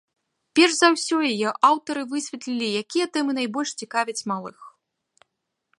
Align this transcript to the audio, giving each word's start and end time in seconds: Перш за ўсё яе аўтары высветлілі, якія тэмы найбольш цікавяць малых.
Перш 0.59 0.73
за 0.77 0.87
ўсё 0.93 1.17
яе 1.31 1.49
аўтары 1.69 2.01
высветлілі, 2.15 2.67
якія 2.85 3.05
тэмы 3.17 3.31
найбольш 3.39 3.69
цікавяць 3.83 4.21
малых. 4.33 4.57